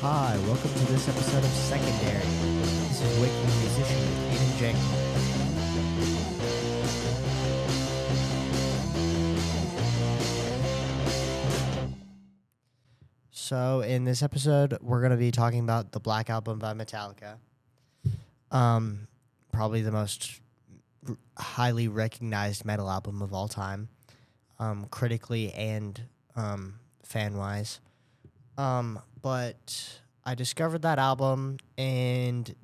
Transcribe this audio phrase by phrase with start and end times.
[0.00, 2.20] Hi, welcome to this episode of Secondary.
[2.20, 5.08] This is Waking Musician with Aiden Jenkins.
[13.32, 17.38] So, in this episode, we're going to be talking about the Black Album by Metallica.
[18.52, 19.08] Um,
[19.50, 20.40] probably the most
[21.08, 23.88] r- highly recognized metal album of all time,
[24.60, 26.00] um, critically and
[26.36, 27.80] um, fan wise.
[28.58, 32.54] Um, but I discovered that album, and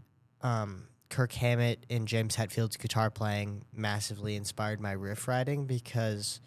[0.42, 6.41] um, Kirk Hammett and James Hetfield's guitar playing massively inspired my riff writing because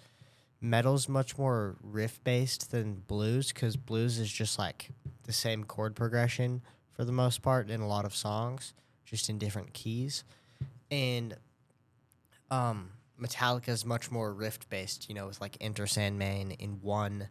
[0.59, 4.89] metal's much more riff based than blues because blues is just like
[5.23, 6.61] the same chord progression
[6.91, 8.73] for the most part in a lot of songs,
[9.05, 10.25] just in different keys.
[10.91, 11.38] And
[12.52, 12.91] um,
[13.22, 17.30] Metallica is much more riff based, you know, with like Enter Sandman in one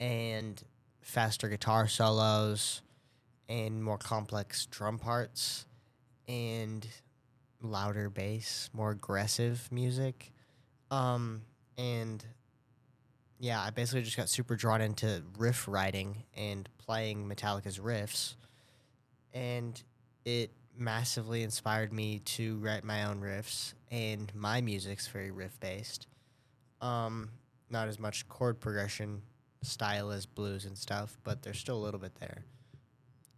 [0.00, 0.62] and
[1.00, 2.82] faster guitar solos
[3.48, 5.66] and more complex drum parts
[6.26, 6.86] and
[7.62, 10.32] louder bass, more aggressive music.
[10.90, 11.42] Um,
[11.76, 12.24] and
[13.38, 18.34] yeah, I basically just got super drawn into riff writing and playing Metallica's riffs.
[19.32, 19.80] And
[20.24, 23.74] it massively inspired me to write my own riffs.
[23.90, 26.06] And my music's very riff based.
[26.80, 27.30] Um,
[27.70, 29.22] not as much chord progression
[29.62, 32.44] style as blues and stuff, but there's still a little bit there.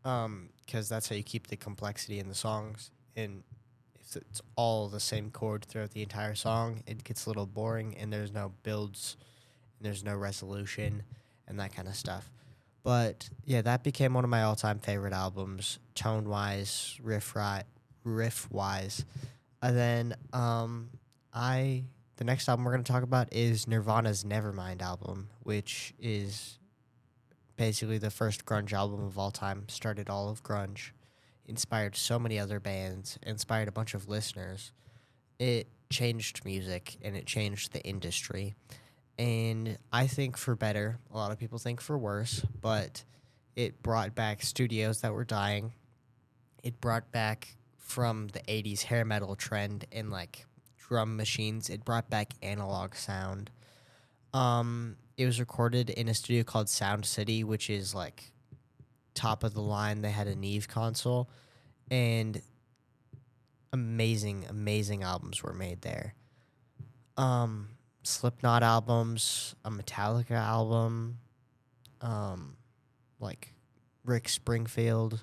[0.04, 2.90] Um, because that's how you keep the complexity in the songs.
[3.16, 3.42] And
[3.98, 7.96] if it's all the same chord throughout the entire song, it gets a little boring
[7.98, 9.16] and there's no builds
[9.78, 11.02] and there's no resolution
[11.48, 12.30] and that kind of stuff.
[12.82, 17.64] But yeah, that became one of my all-time favorite albums, tone-wise, riff ri-
[18.04, 19.04] riff wise.
[19.60, 20.88] And then um,
[21.34, 21.84] I
[22.20, 26.58] the next album we're going to talk about is Nirvana's Nevermind album, which is
[27.56, 29.64] basically the first grunge album of all time.
[29.68, 30.91] Started all of grunge,
[31.46, 34.72] inspired so many other bands, inspired a bunch of listeners.
[35.38, 38.54] It changed music and it changed the industry.
[39.19, 43.03] And I think for better, a lot of people think for worse, but
[43.56, 45.72] it brought back studios that were dying.
[46.62, 50.44] It brought back from the 80s hair metal trend and like
[50.91, 51.71] drum machines.
[51.71, 53.51] It brought back analog sound.
[54.34, 58.33] Um, it was recorded in a studio called Sound City, which is like
[59.15, 60.03] top of the line.
[60.03, 61.31] They had a Neve console,
[61.91, 62.43] and
[63.73, 66.15] amazing, amazing albums were made there.
[67.17, 67.69] Um,
[68.03, 71.19] Slipknot albums, a Metallica album,
[72.01, 72.57] um,
[73.21, 73.53] like
[74.05, 75.22] Rick Springfield,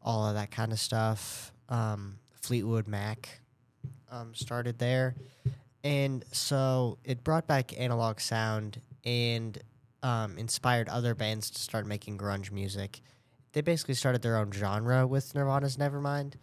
[0.00, 1.52] all of that kind of stuff.
[1.68, 3.40] Um, Fleetwood Mac
[4.10, 5.14] um, started there.
[5.82, 9.58] And so it brought back analog sound and
[10.02, 13.00] um, inspired other bands to start making grunge music.
[13.52, 16.34] They basically started their own genre with Nirvana's Nevermind.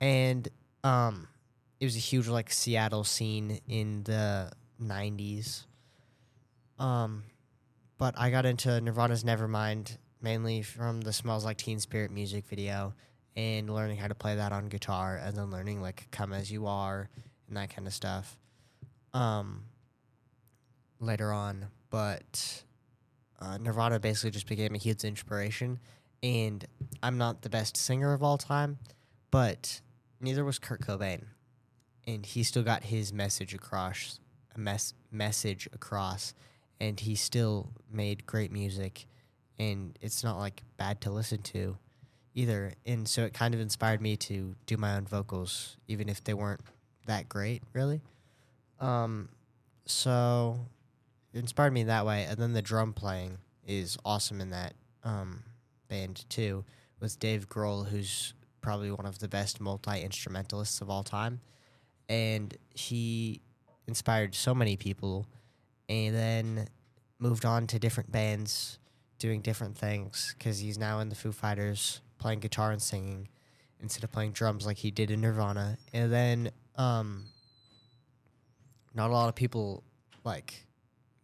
[0.00, 0.48] And
[0.84, 1.28] um,
[1.80, 5.64] it was a huge like Seattle scene in the 90s.
[6.78, 7.24] Um,
[7.98, 12.94] but I got into Nirvana's Nevermind mainly from the Smells Like Teen Spirit music video
[13.36, 16.66] and learning how to play that on guitar and then learning like Come As You
[16.66, 17.08] Are
[17.48, 18.38] and that kind of stuff
[19.12, 19.64] um,
[21.00, 21.66] later on.
[21.90, 22.62] But
[23.40, 25.78] uh, Nirvana basically just became a huge inspiration.
[26.22, 26.64] And
[27.02, 28.78] I'm not the best singer of all time,
[29.30, 29.80] but
[30.20, 31.24] neither was Kurt Cobain.
[32.06, 34.20] And he still got his message across,
[34.54, 36.34] a mes- message across,
[36.80, 39.06] and he still made great music.
[39.58, 41.76] And it's not like bad to listen to
[42.36, 42.72] either.
[42.84, 46.34] And so it kind of inspired me to do my own vocals, even if they
[46.34, 46.60] weren't
[47.06, 48.02] that great, really.
[48.78, 49.30] Um,
[49.86, 50.60] so
[51.32, 52.24] it inspired me that way.
[52.28, 55.42] And then the drum playing is awesome in that um,
[55.88, 56.64] band too,
[57.00, 61.40] with Dave Grohl, who's probably one of the best multi instrumentalists of all time.
[62.08, 63.40] And he
[63.88, 65.26] inspired so many people
[65.88, 66.68] and then
[67.18, 68.78] moved on to different bands
[69.18, 73.28] doing different things because he's now in the Foo Fighters playing guitar and singing
[73.80, 75.78] instead of playing drums like he did in Nirvana.
[75.92, 77.26] And then um,
[78.94, 79.82] not a lot of people
[80.24, 80.66] like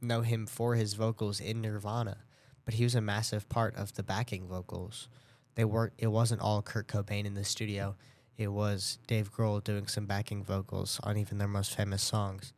[0.01, 2.19] know him for his vocals in Nirvana,
[2.65, 5.09] but he was a massive part of the backing vocals.
[5.55, 5.93] They weren't.
[5.99, 7.97] It wasn't all Kurt Cobain in the studio.
[8.39, 12.53] It was Dave Grohl doing some backing vocals on even their most famous songs.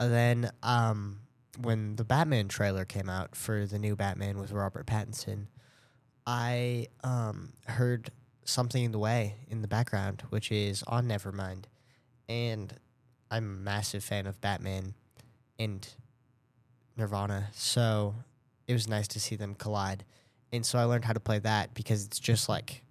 [0.00, 1.20] And then um,
[1.60, 5.46] when the Batman trailer came out for the new Batman with Robert Pattinson,
[6.28, 8.10] I um, heard
[8.44, 11.64] something in the way in the background, which is on Nevermind,
[12.28, 12.74] and
[13.30, 14.92] I'm a massive fan of Batman
[15.58, 15.88] and
[16.98, 18.14] Nirvana, so
[18.66, 20.04] it was nice to see them collide.
[20.52, 22.82] and so I learned how to play that because it's just like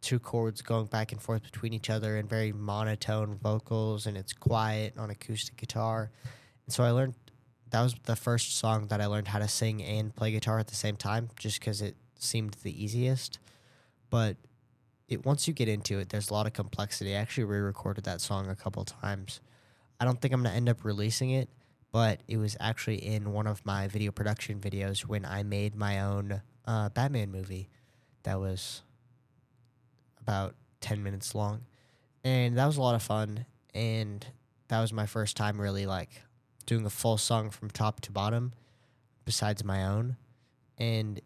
[0.00, 4.32] two chords going back and forth between each other and very monotone vocals and it's
[4.32, 6.10] quiet on acoustic guitar.
[6.66, 7.14] And so I learned
[7.70, 10.68] that was the first song that I learned how to sing and play guitar at
[10.68, 13.38] the same time just cuz it seemed the easiest.
[14.10, 14.36] But
[15.08, 17.14] it once you get into it, there's a lot of complexity.
[17.14, 19.40] I actually re-recorded that song a couple times.
[20.00, 21.48] I don't think I'm gonna end up releasing it,
[21.92, 26.00] but it was actually in one of my video production videos when I made my
[26.00, 27.68] own uh, Batman movie
[28.22, 28.82] that was
[30.20, 31.62] about 10 minutes long.
[32.24, 33.46] And that was a lot of fun.
[33.74, 34.24] And
[34.68, 36.22] that was my first time really like
[36.66, 38.52] doing a full song from top to bottom
[39.24, 40.16] besides my own.
[40.78, 41.20] And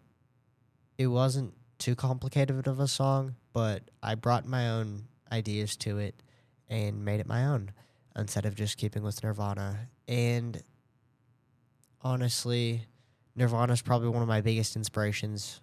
[0.98, 6.22] it wasn't too complicated of a song, but I brought my own ideas to it
[6.69, 7.70] and made it my own
[8.16, 9.88] instead of just keeping with Nirvana.
[10.08, 10.62] And
[12.02, 12.87] honestly,
[13.34, 15.60] Nirvana is probably one of my biggest inspirations,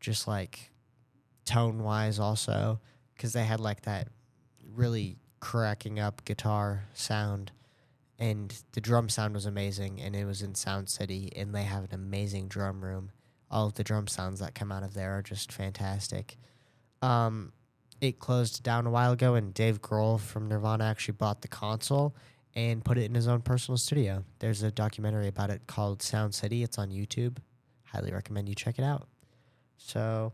[0.00, 0.70] just like
[1.44, 2.80] tone wise, also,
[3.14, 4.08] because they had like that
[4.74, 7.52] really cracking up guitar sound.
[8.18, 11.84] And the drum sound was amazing, and it was in Sound City, and they have
[11.84, 13.12] an amazing drum room.
[13.50, 16.36] All of the drum sounds that come out of there are just fantastic.
[17.00, 17.52] Um,
[18.00, 22.14] it closed down a while ago, and Dave Grohl from Nirvana actually bought the console
[22.54, 24.24] and put it in his own personal studio.
[24.38, 26.62] There's a documentary about it called Sound City.
[26.62, 27.38] It's on YouTube.
[27.84, 29.08] Highly recommend you check it out.
[29.76, 30.32] So,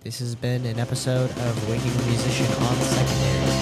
[0.00, 3.57] this has been an episode of Waking the Musician on Secondary.